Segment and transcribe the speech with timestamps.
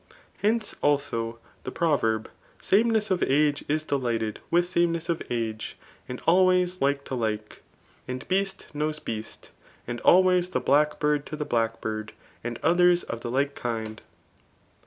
[0.43, 2.27] H6nce, also, the proverb
[2.59, 5.77] sameness of age is delighted mA sameness of age;
[6.09, 7.61] and*^ ahDOys like to Uke;
[8.07, 9.51] and, beast knows beast;
[9.87, 12.09] and, d^ itMys ike biackbitd to the bJackUrd^
[12.43, 14.01] and odiers of die ^e kind.